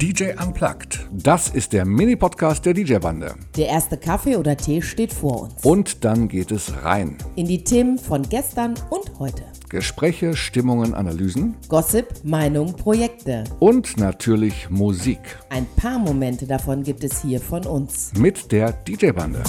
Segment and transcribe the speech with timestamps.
[0.00, 1.08] DJ Unplugged.
[1.10, 3.34] Das ist der Mini-Podcast der DJ-Bande.
[3.56, 5.64] Der erste Kaffee oder Tee steht vor uns.
[5.64, 7.18] Und dann geht es rein.
[7.34, 9.42] In die Themen von gestern und heute.
[9.68, 11.56] Gespräche, Stimmungen, Analysen.
[11.66, 13.42] Gossip, Meinung, Projekte.
[13.58, 15.18] Und natürlich Musik.
[15.50, 18.12] Ein paar Momente davon gibt es hier von uns.
[18.16, 19.42] Mit der DJ-Bande.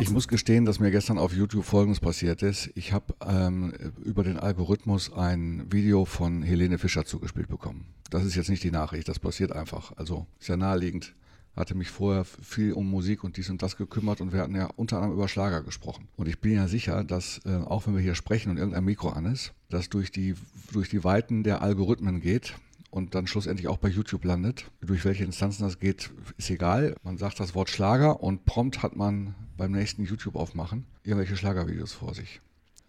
[0.00, 2.68] Ich muss gestehen, dass mir gestern auf YouTube Folgendes passiert ist.
[2.74, 3.72] Ich habe ähm,
[4.02, 7.86] über den Algorithmus ein Video von Helene Fischer zugespielt bekommen.
[8.10, 9.96] Das ist jetzt nicht die Nachricht, das passiert einfach.
[9.96, 11.14] Also ist ja naheliegend.
[11.56, 14.66] Hatte mich vorher viel um Musik und dies und das gekümmert und wir hatten ja
[14.76, 16.08] unter anderem über Schlager gesprochen.
[16.16, 19.08] Und ich bin ja sicher, dass äh, auch wenn wir hier sprechen und irgendein Mikro
[19.10, 20.34] an ist, dass durch die,
[20.72, 22.54] durch die Weiten der Algorithmen geht
[22.90, 24.70] und dann schlussendlich auch bei YouTube landet.
[24.80, 26.94] Durch welche Instanzen das geht, ist egal.
[27.02, 31.92] Man sagt das Wort Schlager und prompt hat man beim nächsten YouTube aufmachen irgendwelche Schlagervideos
[31.92, 32.40] vor sich.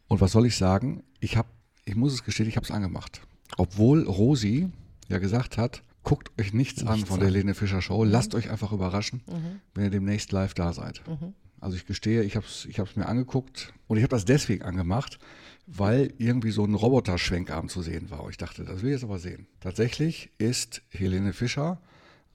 [0.07, 1.03] Und was soll ich sagen?
[1.19, 1.47] Ich habe,
[1.85, 3.21] ich muss es gestehen, ich habe es angemacht.
[3.57, 4.69] Obwohl Rosi
[5.11, 8.11] ja gesagt hat, guckt euch nichts, nichts an von der Helene Fischer Show, mhm.
[8.11, 9.61] lasst euch einfach überraschen, mhm.
[9.73, 11.01] wenn ihr demnächst live da seid.
[11.07, 11.33] Mhm.
[11.59, 15.19] Also ich gestehe, ich habe es ich mir angeguckt und ich habe das deswegen angemacht,
[15.67, 18.27] weil irgendwie so ein Roboter-Schwenkarm zu sehen war.
[18.29, 19.47] Ich dachte, das will ich jetzt aber sehen.
[19.59, 21.79] Tatsächlich ist Helene Fischer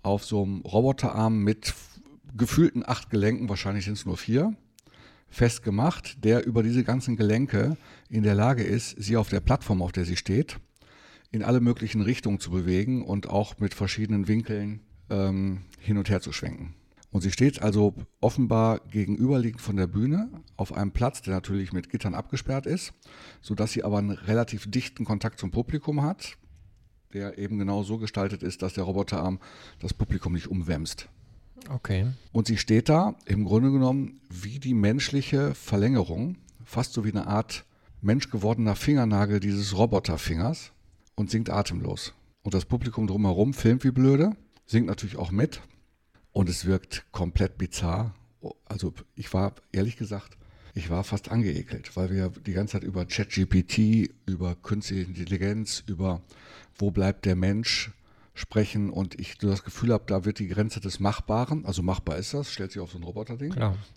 [0.02, 1.74] auf so einem Roboterarm mit
[2.36, 4.54] gefühlten acht Gelenken, wahrscheinlich sind es nur vier,
[5.28, 7.76] festgemacht, der über diese ganzen Gelenke
[8.08, 10.58] in der Lage ist, sie auf der Plattform, auf der sie steht,
[11.30, 16.20] in alle möglichen Richtungen zu bewegen und auch mit verschiedenen Winkeln ähm, hin und her
[16.20, 16.74] zu schwenken.
[17.10, 21.88] Und sie steht also offenbar gegenüberliegend von der Bühne auf einem Platz, der natürlich mit
[21.88, 22.92] Gittern abgesperrt ist,
[23.40, 26.36] sodass sie aber einen relativ dichten Kontakt zum Publikum hat,
[27.14, 29.38] der eben genau so gestaltet ist, dass der Roboterarm
[29.80, 31.08] das Publikum nicht umwämst.
[31.70, 32.06] Okay.
[32.32, 37.26] Und sie steht da im Grunde genommen wie die menschliche Verlängerung, fast so wie eine
[37.26, 37.64] Art
[38.02, 40.72] menschgewordener Fingernagel dieses Roboterfingers
[41.16, 42.14] und singt atemlos.
[42.42, 44.36] Und das Publikum drumherum filmt wie blöde,
[44.66, 45.62] singt natürlich auch mit
[46.32, 48.14] und es wirkt komplett bizarr.
[48.66, 50.36] Also ich war ehrlich gesagt,
[50.74, 56.20] ich war fast angeekelt, weil wir die ganze Zeit über ChatGPT, über künstliche Intelligenz, über
[56.76, 57.90] wo bleibt der Mensch
[58.34, 62.34] sprechen und ich das Gefühl habe, da wird die Grenze des Machbaren, also machbar ist
[62.34, 63.54] das, stellt sich auf so ein Roboterding,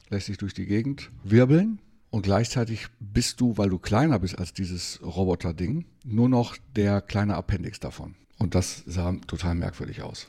[0.09, 1.79] lässt sich durch die Gegend wirbeln
[2.11, 7.35] und gleichzeitig bist du, weil du kleiner bist als dieses Roboterding, nur noch der kleine
[7.35, 8.15] Appendix davon.
[8.37, 10.27] Und das sah total merkwürdig aus.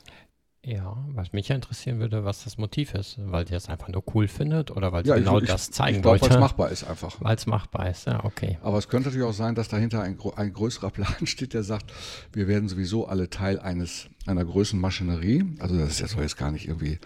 [0.63, 4.03] Ja, was mich ja interessieren würde, was das Motiv ist, weil sie es einfach nur
[4.13, 6.25] cool findet oder weil sie ja, genau ich, das zeigen ich glaub, wollte.
[6.25, 7.17] Weil es machbar ist einfach.
[7.19, 8.59] Weil es machbar ist, ja, okay.
[8.61, 11.91] Aber es könnte natürlich auch sein, dass dahinter ein, ein größerer Plan steht, der sagt,
[12.31, 15.55] wir werden sowieso alle Teil eines einer Größenmaschinerie.
[15.57, 16.99] Also das ist ja jetzt gar nicht irgendwie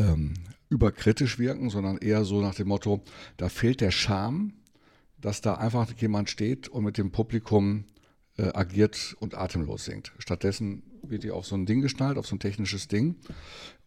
[0.00, 0.34] ähm,
[0.72, 3.02] überkritisch wirken, sondern eher so nach dem Motto,
[3.36, 4.54] da fehlt der Charme,
[5.20, 7.84] dass da einfach jemand steht und mit dem Publikum
[8.38, 10.12] äh, agiert und atemlos singt.
[10.18, 13.16] Stattdessen wird die auf so ein Ding geschnallt, auf so ein technisches Ding.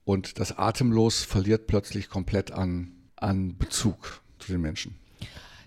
[0.04, 4.96] Und das Atemlos verliert plötzlich komplett an, an Bezug zu den Menschen.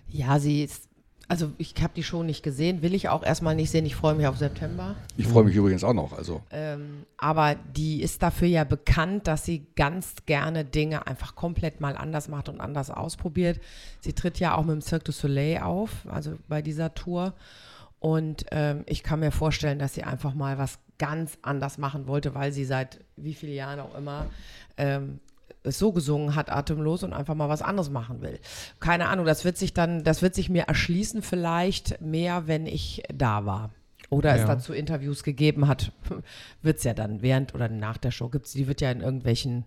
[0.07, 0.88] Ja, sie ist
[1.29, 3.85] also ich habe die Show nicht gesehen, will ich auch erstmal nicht sehen.
[3.85, 4.95] Ich freue mich auf September.
[5.15, 6.11] Ich freue mich übrigens auch noch.
[6.11, 6.41] Also.
[6.49, 11.95] Ähm, aber die ist dafür ja bekannt, dass sie ganz gerne Dinge einfach komplett mal
[11.95, 13.61] anders macht und anders ausprobiert.
[14.01, 17.35] Sie tritt ja auch mit dem Cirque du Soleil auf, also bei dieser Tour.
[17.99, 22.33] Und ähm, ich kann mir vorstellen, dass sie einfach mal was ganz anders machen wollte,
[22.33, 24.25] weil sie seit wie vielen Jahren auch immer
[24.77, 25.19] ähm,
[25.63, 28.39] es so gesungen hat, atemlos und einfach mal was anderes machen will.
[28.79, 33.03] Keine Ahnung, das wird sich dann, das wird sich mir erschließen vielleicht mehr, wenn ich
[33.13, 33.71] da war.
[34.09, 34.41] Oder ja.
[34.41, 35.91] es dazu Interviews gegeben hat,
[36.61, 39.01] wird es ja dann während oder nach der Show gibt es, die wird ja in
[39.01, 39.65] irgendwelchen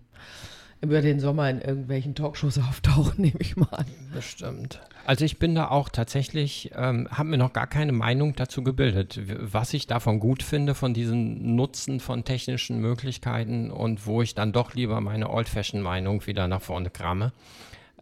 [0.83, 3.85] über den Sommer in irgendwelchen Talkshows auftauchen, nehme ich mal an.
[4.13, 4.81] Bestimmt.
[5.05, 9.19] Also ich bin da auch tatsächlich, ähm, habe mir noch gar keine Meinung dazu gebildet,
[9.25, 14.51] was ich davon gut finde, von diesem Nutzen von technischen Möglichkeiten und wo ich dann
[14.51, 17.31] doch lieber meine Old-Fashion-Meinung wieder nach vorne krame.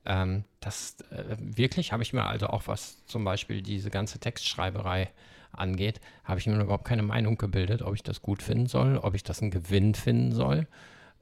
[0.06, 5.10] Ähm, das äh, wirklich habe ich mir also auch, was zum Beispiel diese ganze Textschreiberei
[5.52, 9.14] angeht, habe ich mir überhaupt keine Meinung gebildet, ob ich das gut finden soll, ob
[9.16, 10.68] ich das einen Gewinn finden soll.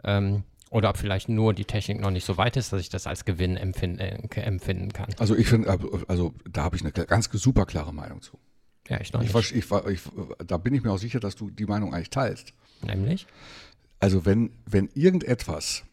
[0.03, 3.07] Ähm, oder ob vielleicht nur die Technik noch nicht so weit ist, dass ich das
[3.07, 5.07] als Gewinn empfinden, äh, empfinden kann.
[5.17, 5.67] Also ich finde,
[6.07, 8.37] also da habe ich eine ganz super klare Meinung zu.
[8.87, 9.35] Ja, ich noch nicht.
[9.35, 10.01] Ich, ich, ich,
[10.45, 12.53] da bin ich mir auch sicher, dass du die Meinung eigentlich teilst.
[12.81, 13.27] Nämlich?
[13.99, 15.83] Also wenn, wenn irgendetwas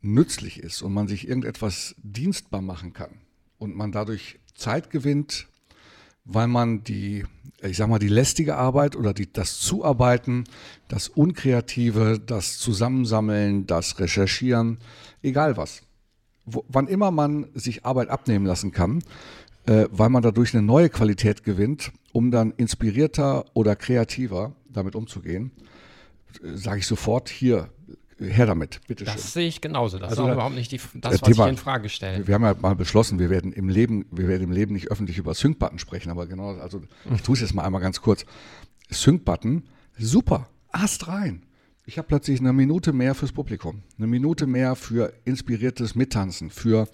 [0.00, 3.20] nützlich ist und man sich irgendetwas dienstbar machen kann
[3.58, 5.46] und man dadurch Zeit gewinnt,
[6.32, 7.24] weil man die,
[7.62, 10.44] ich sag mal, die lästige Arbeit oder die, das Zuarbeiten,
[10.88, 14.78] das Unkreative, das Zusammensammeln, das Recherchieren,
[15.22, 15.82] egal was,
[16.46, 19.02] wo, wann immer man sich Arbeit abnehmen lassen kann,
[19.66, 25.50] äh, weil man dadurch eine neue Qualität gewinnt, um dann inspirierter oder kreativer damit umzugehen,
[26.42, 27.70] sage ich sofort hier,
[28.20, 29.14] her damit, bitte schön.
[29.14, 29.98] Das sehe ich genauso.
[29.98, 32.26] Das Also ist auch überhaupt nicht die, das, das was Thema- ich in Frage stelle.
[32.26, 35.18] Wir haben ja mal beschlossen, wir werden im Leben, wir werden im Leben nicht öffentlich
[35.18, 36.82] über Sync-Button sprechen, aber genau, also
[37.14, 38.24] ich tue es jetzt mal einmal ganz kurz.
[38.90, 39.64] Sync-Button,
[39.98, 41.42] super, Ast rein.
[41.86, 46.86] Ich habe plötzlich eine Minute mehr fürs Publikum, eine Minute mehr für inspiriertes Mittanzen, für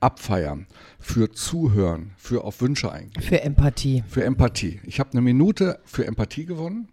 [0.00, 0.66] Abfeiern,
[0.98, 3.22] für Zuhören, für auf Wünsche eingehen.
[3.22, 4.02] Für Empathie.
[4.08, 4.80] Für Empathie.
[4.84, 6.88] Ich habe eine Minute für Empathie gewonnen.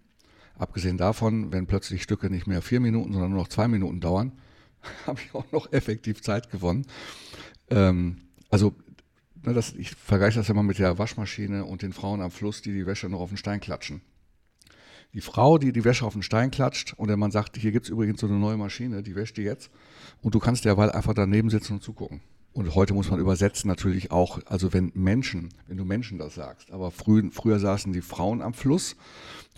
[0.57, 4.31] Abgesehen davon, wenn plötzlich Stücke nicht mehr vier Minuten, sondern nur noch zwei Minuten dauern,
[5.05, 6.85] habe ich auch noch effektiv Zeit gewonnen.
[7.69, 8.17] Ähm,
[8.49, 8.73] also,
[9.43, 12.73] ne, das, ich vergleiche das immer mit der Waschmaschine und den Frauen am Fluss, die
[12.73, 14.01] die Wäsche noch auf den Stein klatschen.
[15.13, 17.85] Die Frau, die die Wäsche auf den Stein klatscht und der Mann sagt, hier gibt
[17.85, 19.71] es übrigens so eine neue Maschine, die wäscht die jetzt.
[20.21, 22.21] Und du kannst derweil einfach daneben sitzen und zugucken.
[22.53, 26.71] Und heute muss man übersetzen natürlich auch, also wenn Menschen, wenn du Menschen das sagst,
[26.71, 28.95] aber früh, früher saßen die Frauen am Fluss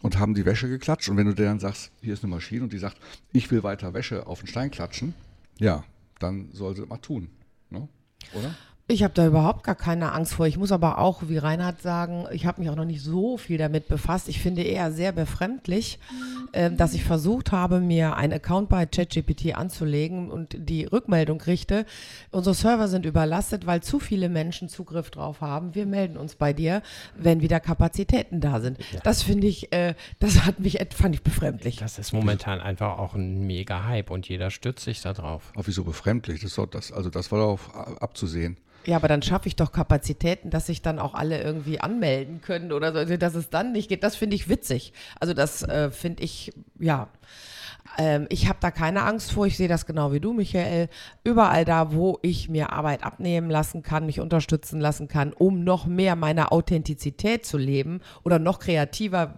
[0.02, 2.74] und haben die Wäsche geklatscht und wenn du dann sagst, hier ist eine Maschine und
[2.74, 2.98] die sagt,
[3.32, 5.14] ich will weiter Wäsche auf den Stein klatschen,
[5.60, 5.86] ja,
[6.20, 7.30] dann soll sie das mal tun.
[7.70, 7.88] Ne?
[8.34, 8.56] Oder?
[8.92, 10.48] Ich habe da überhaupt gar keine Angst vor.
[10.48, 13.60] Ich muss aber auch, wie Reinhard sagen, ich habe mich auch noch nicht so viel
[13.60, 14.28] damit befasst.
[14.28, 16.00] Ich finde eher sehr befremdlich,
[16.54, 21.86] ähm, dass ich versucht habe, mir einen Account bei ChatGPT anzulegen und die Rückmeldung kriegte,
[22.32, 25.76] unsere Server sind überlastet, weil zu viele Menschen Zugriff drauf haben.
[25.76, 26.82] Wir melden uns bei dir,
[27.16, 28.80] wenn wieder Kapazitäten da sind.
[29.04, 31.76] Das finde ich, äh, das hat mich, fand ich befremdlich.
[31.76, 35.52] Das ist momentan einfach auch ein mega Hype und jeder stützt sich da drauf.
[35.54, 36.42] Aber wieso befremdlich?
[36.42, 37.72] Das, das, also das war doch
[38.02, 38.58] abzusehen.
[38.86, 42.72] Ja, aber dann schaffe ich doch Kapazitäten, dass sich dann auch alle irgendwie anmelden können
[42.72, 44.04] oder so, also, dass es dann nicht geht.
[44.04, 44.94] Das finde ich witzig.
[45.20, 47.10] Also das äh, finde ich, ja.
[47.98, 49.46] Ähm, ich habe da keine Angst vor.
[49.46, 50.90] Ich sehe das genau wie du, Michael.
[51.24, 55.86] Überall da, wo ich mir Arbeit abnehmen lassen kann, mich unterstützen lassen kann, um noch
[55.86, 59.36] mehr meine Authentizität zu leben oder noch kreativer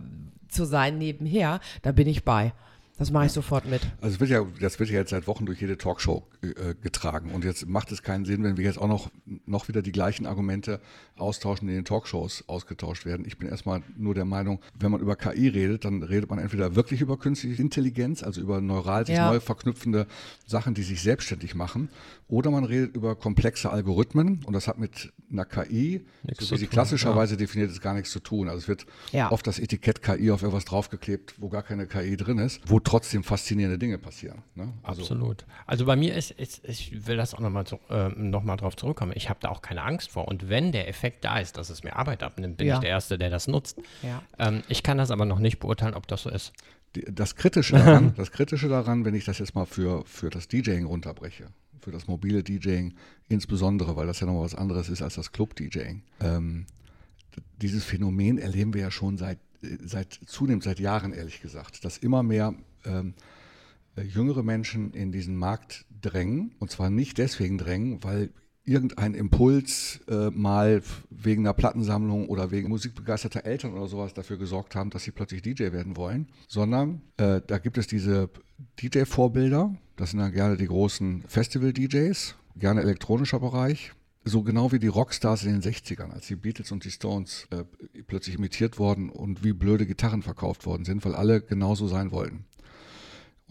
[0.48, 2.54] zu sein nebenher, da bin ich bei.
[3.02, 3.82] Das mache ich sofort mit.
[4.00, 7.32] Also es wird ja, das wird ja jetzt seit Wochen durch jede Talkshow äh, getragen.
[7.32, 9.10] Und jetzt macht es keinen Sinn, wenn wir jetzt auch noch,
[9.48, 10.80] noch wieder die gleichen Argumente
[11.18, 13.26] austauschen, die in den Talkshows ausgetauscht werden.
[13.26, 16.76] Ich bin erstmal nur der Meinung, wenn man über KI redet, dann redet man entweder
[16.76, 19.30] wirklich über künstliche Intelligenz, also über neural sich Ja.
[19.32, 20.06] neu verknüpfende
[20.46, 21.90] Sachen, die sich selbstständig machen,
[22.28, 26.60] oder man redet über komplexe Algorithmen und das hat mit einer KI, Nichts so wie
[26.60, 28.48] sie tun, klassischerweise definiert ist, gar nichts zu tun.
[28.48, 29.32] Also es wird Ja.
[29.32, 33.24] oft das Etikett KI auf etwas draufgeklebt, wo gar keine KI drin ist, wo trotzdem
[33.24, 34.44] faszinierende Dinge passieren.
[34.56, 34.74] Ne?
[34.84, 35.46] Also, Absolut.
[35.66, 39.14] Also bei mir ist, ist ich will das auch nochmal äh, noch mal drauf zurückkommen.
[39.16, 40.28] Ich habe da auch keine Angst vor.
[40.28, 42.76] Und wenn der Effekt da ist, dass es mir Arbeit abnimmt, bin Ja.
[42.76, 43.80] ich der Erste, der das nutzt.
[44.04, 44.22] Ja.
[44.38, 46.52] Ähm, ich kann das aber noch nicht beurteilen, ob das so ist.
[46.96, 50.50] die, das Kritische daran, das Kritische daran, wenn ich das jetzt mal für, für das
[50.50, 51.48] DJing runterbreche,
[51.80, 52.94] für das mobile DJing
[53.30, 56.04] insbesondere, weil das ja nochmal was anderes ist als das Club-DJing.
[56.20, 56.66] Ähm,
[57.62, 61.98] dieses Phänomen erleben wir ja schon seit, äh, seit zunehmend seit Jahren, ehrlich gesagt, dass
[61.98, 62.54] immer mehr
[62.86, 63.14] ähm,
[63.96, 66.56] äh, jüngere Menschen in diesen Markt drängen.
[66.60, 68.32] Und zwar nicht deswegen drängen, weil
[68.64, 74.76] irgendein Impuls äh, mal wegen einer Plattensammlung oder wegen musikbegeisterter Eltern oder sowas dafür gesorgt
[74.76, 78.30] haben, dass sie plötzlich DJ werden wollen, sondern äh, da gibt es diese
[78.82, 83.94] DJ-Vorbilder, das sind dann gerne die großen Festival-DJs, gerne elektronischer Bereich,
[84.24, 87.64] so genau wie die Rockstars in den 60ern, als die Beatles und die Stones äh,
[88.06, 92.46] plötzlich imitiert worden und wie blöde Gitarren verkauft worden sind, weil alle genauso sein wollten.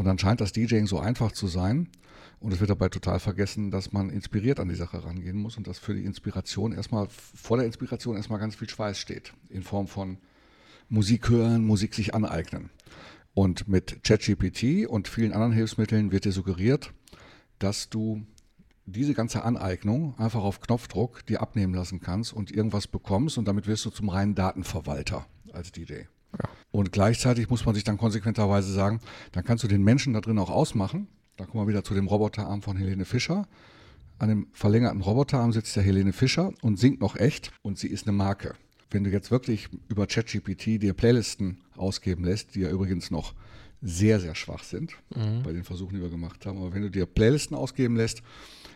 [0.00, 1.90] Und dann scheint das DJing so einfach zu sein.
[2.38, 5.66] Und es wird dabei total vergessen, dass man inspiriert an die Sache rangehen muss und
[5.66, 9.35] dass für die Inspiration erstmal, vor der Inspiration erstmal ganz viel Schweiß steht.
[9.50, 10.16] In Form von
[10.88, 12.71] Musik hören, Musik sich aneignen.
[13.35, 16.95] Und mit ChatGPT und vielen anderen Hilfsmitteln wird dir suggeriert,
[17.59, 18.25] dass du
[18.87, 23.66] diese ganze Aneignung einfach auf Knopfdruck dir abnehmen lassen kannst und irgendwas bekommst und damit
[23.66, 26.04] wirst du zum reinen Datenverwalter als DJ.
[26.72, 29.00] Und gleichzeitig muss man sich dann konsequenterweise sagen,
[29.32, 31.08] dann kannst du den Menschen da drin auch ausmachen.
[31.36, 33.48] Da kommen wir wieder zu dem Roboterarm von Helene Fischer.
[34.18, 38.06] An dem verlängerten Roboterarm sitzt der Helene Fischer und singt noch echt und sie ist
[38.06, 38.54] eine Marke.
[38.90, 43.34] Wenn du jetzt wirklich über ChatGPT dir Playlisten ausgeben lässt, die ja übrigens noch
[43.80, 44.94] sehr, sehr schwach sind
[45.42, 48.22] bei den Versuchen, die wir gemacht haben, aber wenn du dir Playlisten ausgeben lässt,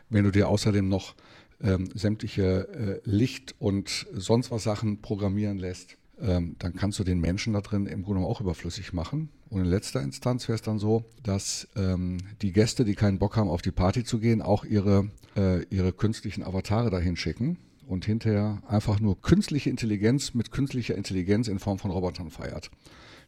[0.09, 1.15] wenn du dir außerdem noch
[1.63, 7.21] ähm, sämtliche äh, Licht- und sonst was Sachen programmieren lässt, ähm, dann kannst du den
[7.21, 9.29] Menschen da drin im Grunde auch überflüssig machen.
[9.51, 13.37] Und in letzter Instanz wäre es dann so, dass ähm, die Gäste, die keinen Bock
[13.37, 18.05] haben, auf die Party zu gehen, auch ihre, äh, ihre künstlichen Avatare dahin schicken und
[18.05, 22.71] hinterher einfach nur künstliche Intelligenz mit künstlicher Intelligenz in Form von Robotern feiert.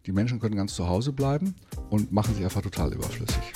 [0.06, 1.54] Die Menschen können ganz zu Hause bleiben
[1.90, 3.52] und machen sich einfach total überflüssig.